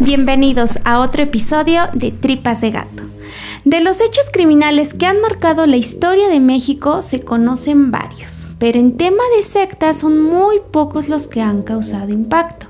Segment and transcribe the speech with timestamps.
[0.00, 3.04] Bienvenidos a otro episodio de Tripas de Gato.
[3.64, 8.80] De los hechos criminales que han marcado la historia de México se conocen varios, pero
[8.80, 12.66] en tema de sectas son muy pocos los que han causado impacto.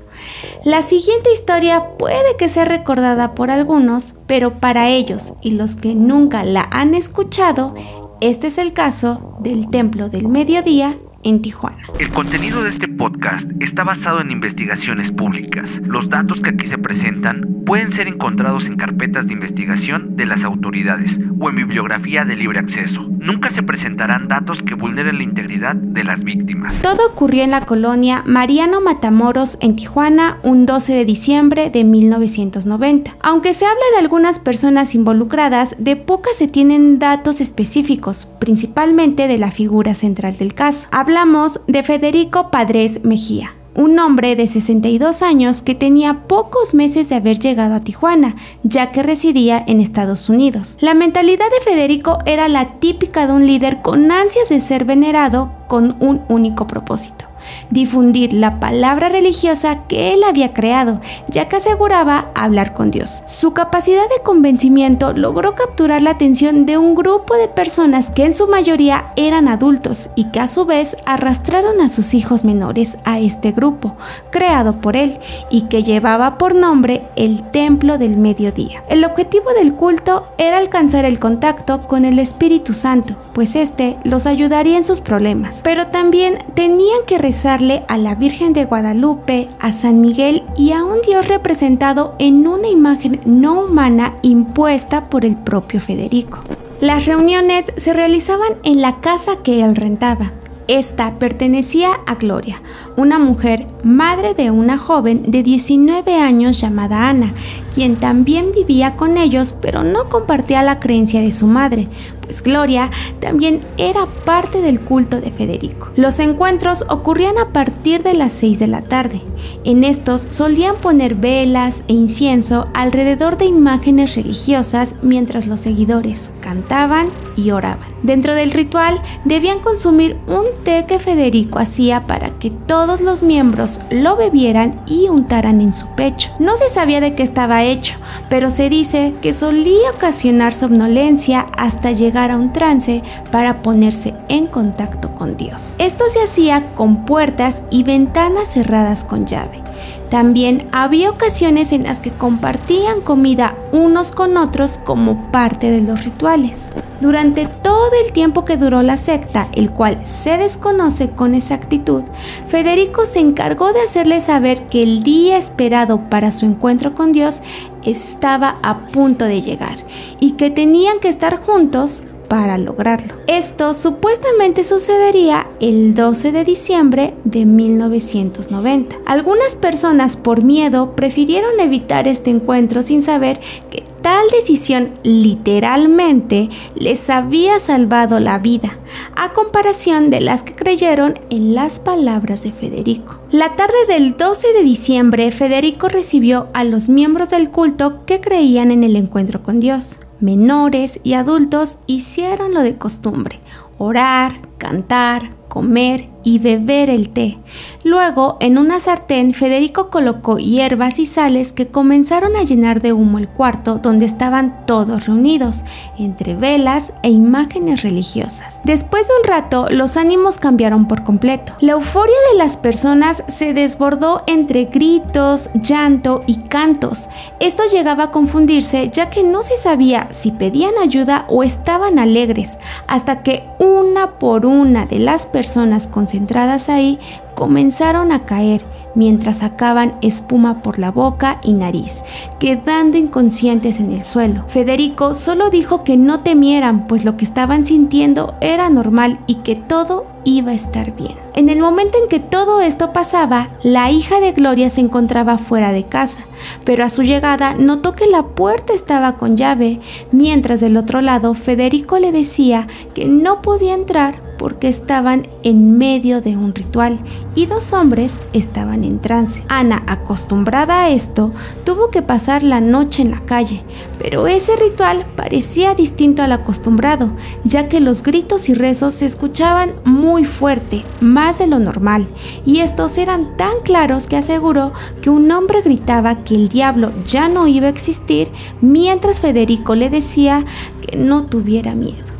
[0.63, 5.95] La siguiente historia puede que sea recordada por algunos, pero para ellos y los que
[5.95, 7.73] nunca la han escuchado,
[8.21, 10.95] este es el caso del Templo del Mediodía
[11.25, 11.83] en Tijuana.
[11.99, 15.69] El contenido de este podcast está basado en investigaciones públicas.
[15.83, 20.43] Los datos que aquí se presentan pueden ser encontrados en carpetas de investigación de las
[20.43, 23.01] autoridades o en bibliografía de libre acceso.
[23.17, 26.79] Nunca se presentarán datos que vulneren la integridad de las víctimas.
[26.81, 33.15] Todo ocurrió en la colonia Mariano Matamoros en Tijuana un 12 de diciembre de 1990.
[33.21, 39.39] Aunque se habla de algunas personas involucradas, de pocas se tienen datos específicos, principalmente de
[39.39, 40.87] la figura central del caso.
[41.15, 47.15] Hablamos de Federico Padres Mejía, un hombre de 62 años que tenía pocos meses de
[47.15, 50.77] haber llegado a Tijuana, ya que residía en Estados Unidos.
[50.81, 55.53] La mentalidad de Federico era la típica de un líder con ansias de ser venerado
[55.69, 57.24] con un único propósito
[57.69, 63.23] difundir la palabra religiosa que él había creado, ya que aseguraba hablar con Dios.
[63.25, 68.35] Su capacidad de convencimiento logró capturar la atención de un grupo de personas que en
[68.35, 73.19] su mayoría eran adultos y que a su vez arrastraron a sus hijos menores a
[73.19, 73.95] este grupo,
[74.29, 78.83] creado por él, y que llevaba por nombre el Templo del Mediodía.
[78.87, 84.25] El objetivo del culto era alcanzar el contacto con el Espíritu Santo, pues éste los
[84.25, 89.99] ayudaría en sus problemas, pero también tenían que a la Virgen de Guadalupe, a San
[89.99, 95.81] Miguel y a un Dios representado en una imagen no humana impuesta por el propio
[95.81, 96.39] Federico.
[96.79, 100.31] Las reuniones se realizaban en la casa que él rentaba.
[100.67, 102.61] Esta pertenecía a Gloria,
[102.97, 107.33] una mujer madre de una joven de 19 años llamada Ana,
[107.73, 111.87] quien también vivía con ellos pero no compartía la creencia de su madre,
[112.21, 115.89] pues Gloria también era parte del culto de Federico.
[115.95, 119.21] Los encuentros ocurrían a partir de las 6 de la tarde.
[119.63, 127.09] En estos solían poner velas e incienso alrededor de imágenes religiosas mientras los seguidores cantaban
[127.35, 127.87] y oraban.
[128.03, 133.79] Dentro del ritual debían consumir un té que Federico hacía para que todos los miembros
[133.89, 136.31] lo bebieran y untaran en su pecho.
[136.39, 137.95] No se sabía de qué estaba hecho,
[138.29, 144.47] pero se dice que solía ocasionar somnolencia hasta llegar a un trance para ponerse en
[144.47, 145.75] contacto con Dios.
[145.79, 149.61] Esto se hacía con puertas y ventanas cerradas con llave.
[150.09, 156.05] También había ocasiones en las que compartían comida unos con otros como parte de los
[156.05, 156.71] rituales.
[157.01, 162.03] Durante todo el tiempo que duró la secta, el cual se desconoce con exactitud,
[162.47, 167.41] Federico se encargó de hacerle saber que el día esperado para su encuentro con Dios
[167.83, 169.77] estaba a punto de llegar
[170.19, 173.15] y que tenían que estar juntos para lograrlo.
[173.27, 178.97] Esto supuestamente sucedería el 12 de diciembre de 1990.
[179.05, 187.09] Algunas personas por miedo prefirieron evitar este encuentro sin saber que tal decisión literalmente les
[187.09, 188.77] había salvado la vida,
[189.15, 193.19] a comparación de las que creyeron en las palabras de Federico.
[193.31, 198.69] La tarde del 12 de diciembre, Federico recibió a los miembros del culto que creían
[198.69, 199.97] en el encuentro con Dios.
[200.19, 203.41] Menores y adultos hicieron lo de costumbre,
[203.77, 207.37] orar, cantar, comer y beber el té.
[207.83, 213.19] Luego, en una sartén, Federico colocó hierbas y sales que comenzaron a llenar de humo
[213.19, 215.63] el cuarto donde estaban todos reunidos,
[215.97, 218.61] entre velas e imágenes religiosas.
[218.65, 221.53] Después de un rato, los ánimos cambiaron por completo.
[221.61, 227.07] La euforia de las personas se desbordó entre gritos, llanto y cantos.
[227.39, 232.57] Esto llegaba a confundirse ya que no se sabía si pedían ayuda o estaban alegres,
[232.87, 235.44] hasta que una por una de las personas
[235.91, 236.99] concentradas ahí
[237.35, 242.01] comenzaron a caer mientras sacaban espuma por la boca y nariz,
[242.39, 244.45] quedando inconscientes en el suelo.
[244.47, 249.55] Federico solo dijo que no temieran, pues lo que estaban sintiendo era normal y que
[249.55, 251.13] todo iba a estar bien.
[251.35, 255.71] En el momento en que todo esto pasaba, la hija de Gloria se encontraba fuera
[255.71, 256.21] de casa,
[256.63, 259.81] pero a su llegada notó que la puerta estaba con llave,
[260.11, 266.21] mientras del otro lado Federico le decía que no podía entrar porque estaban en medio
[266.21, 266.99] de un ritual
[267.35, 269.43] y dos hombres estaban en trance.
[269.47, 271.33] Ana, acostumbrada a esto,
[271.63, 273.63] tuvo que pasar la noche en la calle,
[273.99, 277.11] pero ese ritual parecía distinto al acostumbrado,
[277.43, 282.07] ya que los gritos y rezos se escuchaban muy fuerte, más de lo normal,
[282.45, 287.27] y estos eran tan claros que aseguró que un hombre gritaba que el diablo ya
[287.27, 290.45] no iba a existir mientras Federico le decía
[290.81, 292.14] que no tuviera miedo.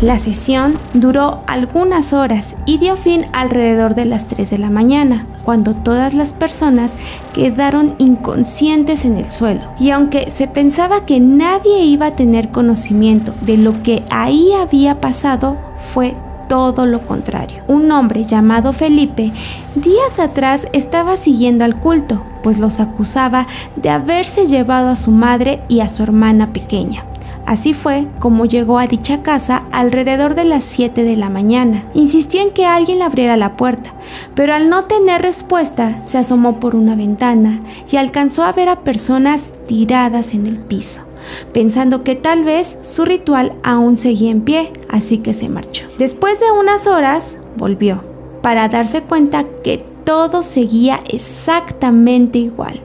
[0.00, 5.26] La sesión duró algunas horas y dio fin alrededor de las 3 de la mañana,
[5.42, 6.96] cuando todas las personas
[7.32, 9.62] quedaron inconscientes en el suelo.
[9.80, 15.00] Y aunque se pensaba que nadie iba a tener conocimiento de lo que ahí había
[15.00, 15.56] pasado,
[15.92, 16.14] fue
[16.48, 17.64] todo lo contrario.
[17.66, 19.32] Un hombre llamado Felipe
[19.74, 25.60] días atrás estaba siguiendo al culto, pues los acusaba de haberse llevado a su madre
[25.66, 27.07] y a su hermana pequeña.
[27.48, 31.86] Así fue como llegó a dicha casa alrededor de las 7 de la mañana.
[31.94, 33.94] Insistió en que alguien le abriera la puerta,
[34.34, 37.60] pero al no tener respuesta se asomó por una ventana
[37.90, 41.02] y alcanzó a ver a personas tiradas en el piso
[41.52, 45.86] pensando que tal vez su ritual aún seguía en pie, así que se marchó.
[45.98, 48.02] Después de unas horas, volvió,
[48.40, 52.80] para darse cuenta que todo seguía exactamente igual.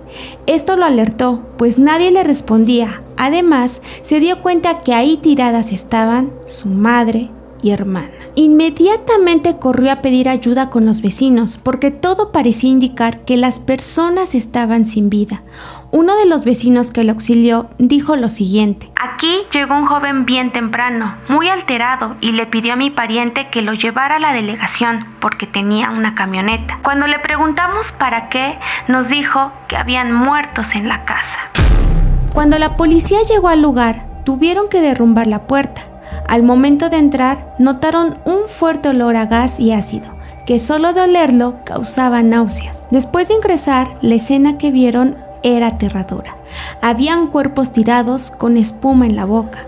[0.46, 3.03] Esto lo alertó, pues nadie le respondía.
[3.24, 7.30] Además, se dio cuenta que ahí tiradas estaban su madre
[7.62, 8.12] y hermana.
[8.36, 14.36] Inmediatamente corrió a pedir ayuda con los vecinos, porque todo parecía indicar que las personas
[14.36, 15.42] estaban sin vida.
[15.92, 18.92] Uno de los vecinos que lo auxilió dijo lo siguiente.
[19.00, 23.62] Aquí llegó un joven bien temprano, muy alterado, y le pidió a mi pariente que
[23.62, 26.80] lo llevara a la delegación porque tenía una camioneta.
[26.84, 28.60] Cuando le preguntamos para qué,
[28.90, 31.53] nos dijo que habían muertos en la casa.
[32.34, 35.84] Cuando la policía llegó al lugar, tuvieron que derrumbar la puerta.
[36.28, 40.08] Al momento de entrar, notaron un fuerte olor a gas y ácido,
[40.48, 42.88] que solo de olerlo causaba náuseas.
[42.90, 46.36] Después de ingresar, la escena que vieron era aterradora.
[46.82, 49.60] Habían cuerpos tirados con espuma en la boca.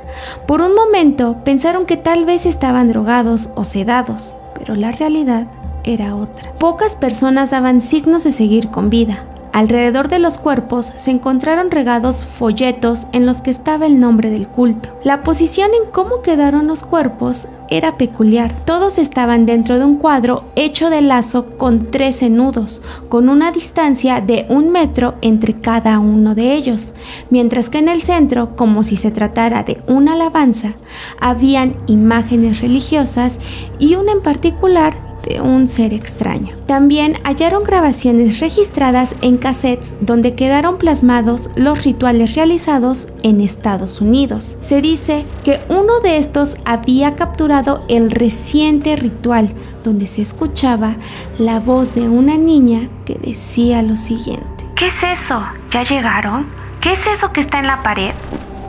[0.48, 5.46] Por un momento pensaron que tal vez estaban drogados o sedados, pero la realidad
[5.84, 6.52] era otra.
[6.54, 9.20] Pocas personas daban signos de seguir con vida.
[9.56, 14.50] Alrededor de los cuerpos se encontraron regados folletos en los que estaba el nombre del
[14.50, 14.90] culto.
[15.06, 18.52] La posición en cómo quedaron los cuerpos era peculiar.
[18.66, 24.20] Todos estaban dentro de un cuadro hecho de lazo con 13 nudos, con una distancia
[24.20, 26.94] de un metro entre cada uno de ellos,
[27.30, 30.74] mientras que en el centro, como si se tratara de una alabanza,
[31.22, 33.40] habían imágenes religiosas
[33.80, 35.05] y una en particular
[35.42, 36.56] un ser extraño.
[36.66, 44.58] También hallaron grabaciones registradas en cassettes donde quedaron plasmados los rituales realizados en Estados Unidos.
[44.62, 49.50] Se dice que uno de estos había capturado el reciente ritual
[49.84, 50.96] donde se escuchaba
[51.38, 54.46] la voz de una niña que decía lo siguiente.
[54.76, 55.42] ¿Qué es eso?
[55.72, 56.48] ¿Ya llegaron?
[56.82, 58.14] ¿Qué es eso que está en la pared?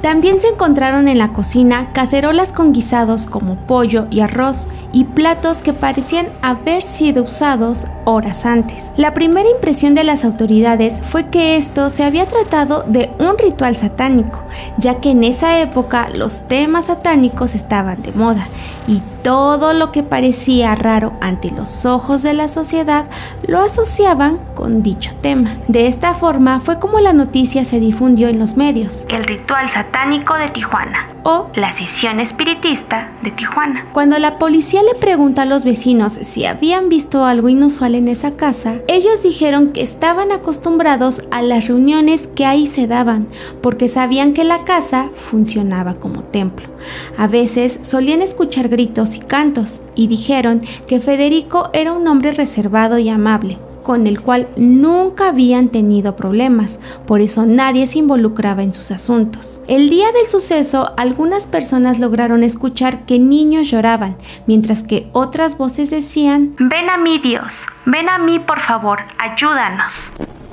[0.07, 5.63] También se encontraron en la cocina cacerolas con guisados como pollo y arroz y platos
[5.63, 8.93] que parecían haber sido usados horas antes.
[8.97, 13.75] La primera impresión de las autoridades fue que esto se había tratado de un ritual
[13.75, 14.39] satánico,
[14.79, 18.47] ya que en esa época los temas satánicos estaban de moda
[18.87, 23.07] y todo lo que parecía raro ante los ojos de la sociedad
[23.45, 25.57] lo asociaban con dicho tema.
[25.67, 29.05] De esta forma fue como la noticia se difundió en los medios.
[29.09, 33.87] El ritual satánico de Tijuana o la sesión espiritista de Tijuana.
[33.93, 38.37] Cuando la policía le pregunta a los vecinos si habían visto algo inusual en esa
[38.37, 43.27] casa, ellos dijeron que estaban acostumbrados a las reuniones que ahí se daban,
[43.61, 46.76] porque sabían que la casa funcionaba como templo.
[47.17, 52.99] A veces solían escuchar gritos y cantos, y dijeron que Federico era un hombre reservado
[52.99, 58.75] y amable, con el cual nunca habían tenido problemas, por eso nadie se involucraba en
[58.75, 59.63] sus asuntos.
[59.69, 64.17] El día del suceso, algunas personas lograron escuchar que niños lloraban,
[64.49, 67.53] mientras que otras voces decían, Ven a mí Dios,
[67.85, 69.95] ven a mí por favor, ayúdanos.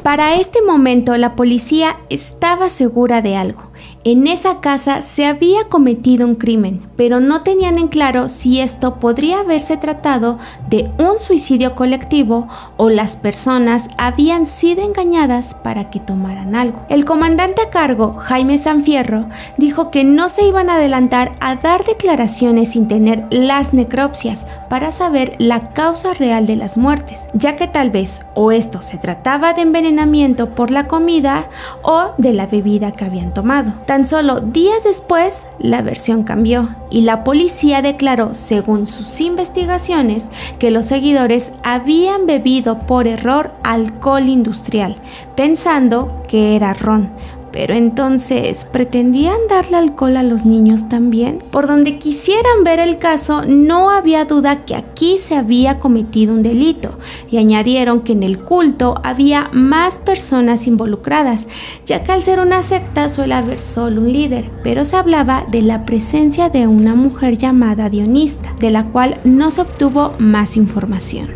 [0.03, 3.72] Para este momento la policía estaba segura de algo
[4.05, 8.99] en esa casa se había cometido un crimen, pero no tenían en claro si esto
[8.99, 16.01] podría haberse tratado de un suicidio colectivo o las personas habían sido engañadas para que
[16.01, 16.85] tomaran algo.
[16.89, 21.85] El comandante a cargo, Jaime Sanfierro, dijo que no se iban a adelantar a dar
[21.85, 27.67] declaraciones sin tener las necropsias para saber la causa real de las muertes, ya que
[27.67, 31.49] tal vez o esto se trataba de envenenamiento por la comida
[31.83, 33.72] o de la bebida que habían tomado.
[33.85, 40.71] Tan solo días después, la versión cambió y la policía declaró, según sus investigaciones, que
[40.71, 44.95] los seguidores habían bebido por error alcohol industrial,
[45.35, 47.09] pensando que era ron,
[47.53, 51.37] pero entonces, ¿pretendían darle alcohol a los niños también?
[51.51, 56.41] Por donde quisieran ver el caso, no había duda que aquí se había cometido un
[56.41, 56.97] delito
[57.29, 61.47] y añadieron que en el culto había más personas involucradas,
[61.85, 65.61] ya que al ser una secta suele haber solo un líder, pero se hablaba de
[65.61, 71.29] la presencia de una mujer llamada Dionista, de la cual no se obtuvo más información.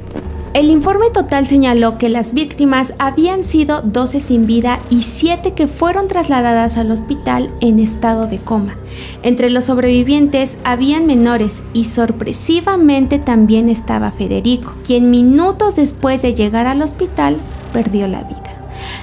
[0.57, 5.67] El informe total señaló que las víctimas habían sido 12 sin vida y 7 que
[5.67, 8.75] fueron trasladadas al hospital en estado de coma.
[9.21, 16.65] Entre los sobrevivientes habían menores y sorpresivamente también estaba Federico, quien minutos después de llegar
[16.65, 17.37] al hospital
[17.71, 18.46] perdió la vida.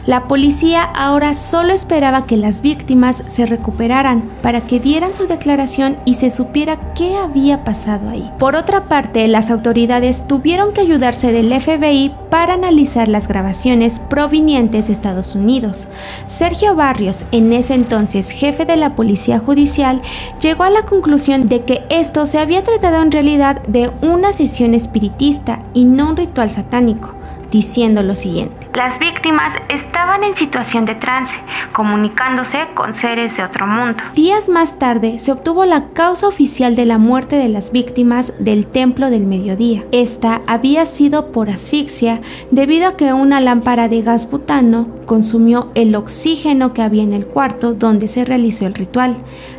[0.07, 5.97] La policía ahora solo esperaba que las víctimas se recuperaran para que dieran su declaración
[6.05, 8.31] y se supiera qué había pasado ahí.
[8.39, 14.89] Por otra parte, las autoridades tuvieron que ayudarse del FBI para analizar las grabaciones provenientes
[14.89, 15.89] de Estados Unidos.
[16.27, 20.03] Sergio Barrios, en ese entonces jefe de la Policía Judicial,
[20.39, 24.75] llegó a la conclusión de que esto se había tratado en realidad de una sesión
[24.75, 27.15] espiritista y no un ritual satánico,
[27.51, 28.55] diciendo lo siguiente.
[28.75, 31.33] Las víctimas estaban en situación de trance,
[31.73, 34.03] comunicándose con seres de otro mundo.
[34.15, 38.67] Días más tarde se obtuvo la causa oficial de la muerte de las víctimas del
[38.67, 39.85] Templo del Mediodía.
[39.93, 42.21] Esta había sido por asfixia
[42.51, 47.27] debido a que una lámpara de gas butano consumió el oxígeno que había en el
[47.27, 49.17] cuarto donde se realizó el ritual.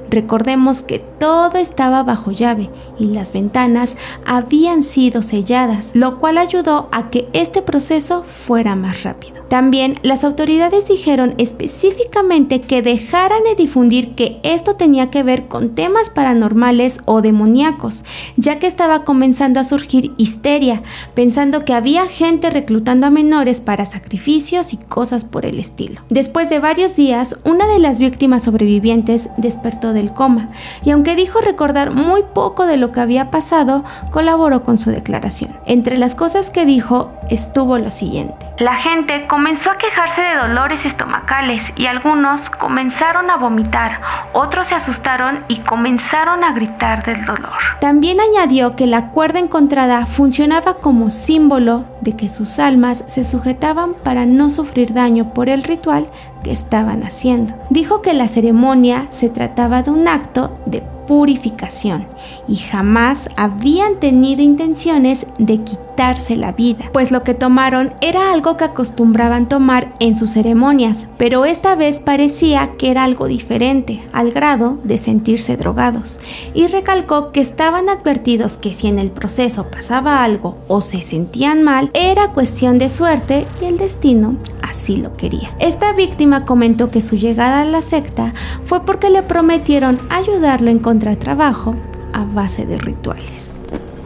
[0.10, 2.70] Recordemos que todo estaba bajo llave
[3.00, 9.04] y las ventanas habían sido selladas, lo cual ayudó a que este proceso fuera más
[9.04, 9.46] rápido.
[9.48, 15.76] También las autoridades dijeron específicamente que dejaran de difundir que esto tenía que ver con
[15.76, 18.04] temas paranormales o demoníacos,
[18.38, 20.82] ya que estaba comenzando a surgir histeria,
[21.14, 26.02] pensando que había gente reclutando a menores para sacrificios y cosas por el estilo.
[26.10, 30.52] Después de varios días, una de las víctimas sobrevivientes despertó del coma
[30.84, 35.56] y aunque dijo recordar muy poco de lo que había pasado, colaboró con su declaración.
[35.68, 38.46] Entre las cosas que dijo estuvo lo siguiente.
[38.58, 44.02] La gente comenzó a quejarse de dolores estomacales y algunos comenzaron a vomitar,
[44.34, 47.52] otros se asustaron y comenzaron a gritar del dolor.
[47.82, 53.94] También añadió que la cuerda encontrada funcionaba como símbolo de que sus almas se sujetaban
[53.94, 56.08] para no sufrir daño por el ritual
[56.52, 57.54] estaban haciendo.
[57.70, 62.08] Dijo que la ceremonia se trataba de un acto de purificación
[62.48, 68.58] y jamás habían tenido intenciones de quitarse la vida, pues lo que tomaron era algo
[68.58, 74.32] que acostumbraban tomar en sus ceremonias, pero esta vez parecía que era algo diferente, al
[74.32, 76.20] grado de sentirse drogados,
[76.54, 81.64] y recalcó que estaban advertidos que si en el proceso pasaba algo o se sentían
[81.64, 84.36] mal, era cuestión de suerte y el destino
[84.76, 85.56] así lo quería.
[85.60, 88.34] Esta víctima comentó que su llegada a la secta
[88.66, 91.76] fue porque le prometieron ayudarlo a encontrar trabajo
[92.12, 93.58] a base de rituales.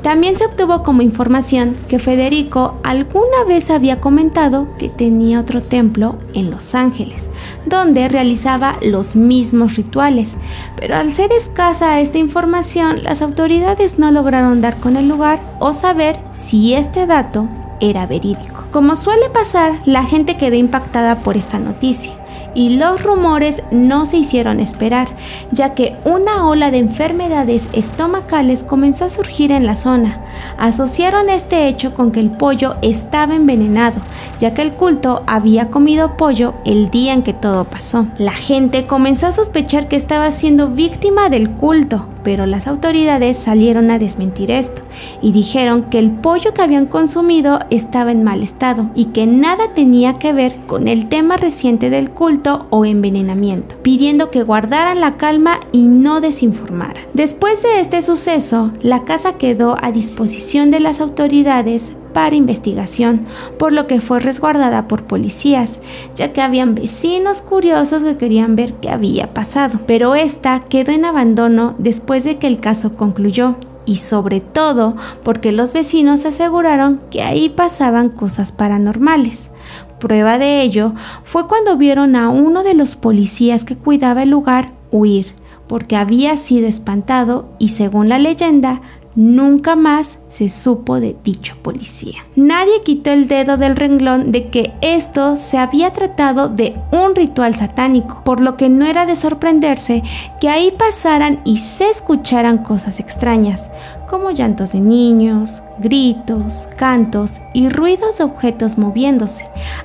[0.03, 6.17] También se obtuvo como información que Federico alguna vez había comentado que tenía otro templo
[6.33, 7.31] en Los Ángeles,
[7.65, 10.37] donde realizaba los mismos rituales,
[10.77, 15.73] pero al ser escasa esta información, las autoridades no lograron dar con el lugar o
[15.73, 17.49] saber si este dato
[17.81, 18.58] era verídico.
[18.71, 22.13] Como suele pasar, la gente quedó impactada por esta noticia
[22.53, 25.07] y los rumores no se hicieron esperar,
[25.51, 30.21] ya que una ola de enfermedades estomacales comenzó a surgir en la zona.
[30.57, 34.01] Asociaron este hecho con que el pollo estaba envenenado,
[34.39, 38.05] ya que el culto había comido pollo el día en que todo pasó.
[38.17, 43.91] La gente comenzó a sospechar que estaba siendo víctima del culto, pero las autoridades salieron
[43.91, 44.81] a desmentir esto
[45.21, 49.73] y dijeron que el pollo que habían consumido estaba en mal estado y que nada
[49.73, 55.17] tenía que ver con el tema reciente del culto o envenenamiento, pidiendo que guardaran la
[55.17, 57.03] calma y no desinformaran.
[57.13, 61.91] Después de este suceso, la casa quedó a disposición de las autoridades
[62.33, 63.25] investigación,
[63.57, 65.81] por lo que fue resguardada por policías,
[66.15, 69.79] ya que habían vecinos curiosos que querían ver qué había pasado.
[69.87, 75.51] Pero esta quedó en abandono después de que el caso concluyó y sobre todo porque
[75.51, 79.51] los vecinos aseguraron que ahí pasaban cosas paranormales.
[79.99, 84.73] Prueba de ello fue cuando vieron a uno de los policías que cuidaba el lugar
[84.91, 85.33] huir,
[85.67, 88.81] porque había sido espantado y según la leyenda
[89.19, 92.25] nunca más se supo de dicho policía.
[92.37, 97.53] Nadie quitó el dedo del renglón de que esto se había tratado de un ritual
[97.53, 100.03] satánico, por lo que no era de sorprenderse
[100.39, 103.69] que ahí pasaran y se escucharan cosas extrañas,
[104.09, 109.43] como llantos de niños, gritos, cantos y ruidos de objetos moviéndose,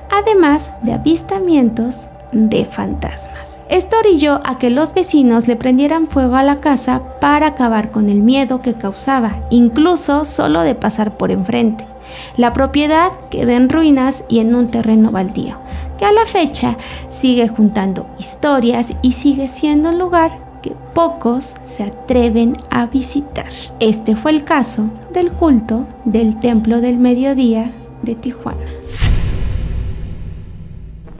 [0.09, 3.65] además de avistamientos de fantasmas.
[3.69, 8.09] Esto orilló a que los vecinos le prendieran fuego a la casa para acabar con
[8.09, 11.85] el miedo que causaba, incluso solo de pasar por enfrente.
[12.35, 15.57] La propiedad quedó en ruinas y en un terreno baldío,
[15.97, 16.77] que a la fecha
[17.07, 23.49] sigue juntando historias y sigue siendo un lugar que pocos se atreven a visitar.
[23.79, 27.71] Este fue el caso del culto del Templo del Mediodía
[28.03, 28.65] de Tijuana.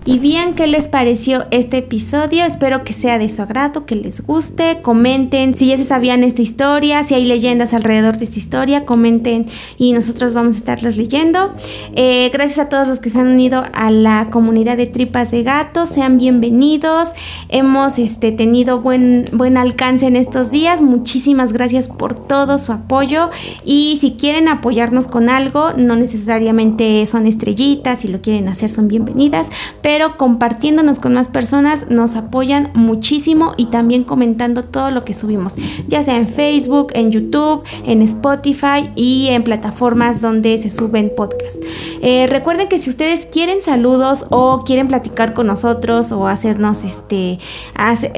[0.08, 2.44] Y bien, ¿qué les pareció este episodio?
[2.44, 4.78] Espero que sea de su agrado, que les guste.
[4.84, 9.48] Comenten si ya se sabían esta historia, si hay leyendas alrededor de esta historia, comenten
[9.80, 11.56] y nosotros vamos a estarlas leyendo.
[11.96, 15.42] Eh, gracias a todos los que se han unido a la comunidad de Tripas de
[15.42, 17.14] Gato, sean bienvenidos.
[17.50, 20.84] Hemos este, tenido buen, buen alcance en estos días.
[20.84, 23.32] Muchísimas gracias por todo su apoyo.
[23.66, 28.88] Y si quieren apoyarnos con algo, no necesariamente son estrellitas, si lo quieren hacer son
[28.88, 29.50] bienvenidas.
[29.96, 35.56] Pero compartiéndonos con más personas nos apoyan muchísimo y también comentando todo lo que subimos,
[35.88, 41.66] ya sea en Facebook, en YouTube, en Spotify y en plataformas donde se suben podcasts.
[42.02, 47.40] Eh, recuerden que si ustedes quieren saludos o quieren platicar con nosotros o hacernos este,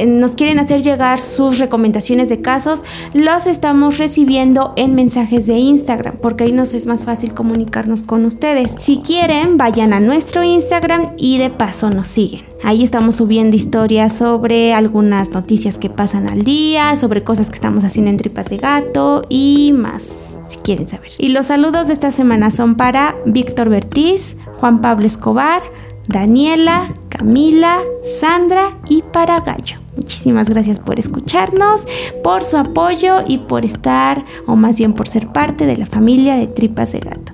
[0.07, 6.17] nos quieren hacer llegar sus recomendaciones de casos, los estamos recibiendo en mensajes de Instagram,
[6.23, 8.75] porque ahí nos es más fácil comunicarnos con ustedes.
[8.79, 12.41] Si quieren, vayan a nuestro Instagram y de paso nos siguen.
[12.63, 17.83] Ahí estamos subiendo historias sobre algunas noticias que pasan al día, sobre cosas que estamos
[17.83, 21.11] haciendo en tripas de gato y más, si quieren saber.
[21.17, 25.61] Y los saludos de esta semana son para Víctor Bertiz, Juan Pablo Escobar,
[26.07, 29.77] Daniela, Camila, Sandra y para Gallo.
[29.97, 31.85] Muchísimas gracias por escucharnos,
[32.23, 36.37] por su apoyo y por estar, o más bien por ser parte de la familia
[36.37, 37.33] de Tripas de Gato.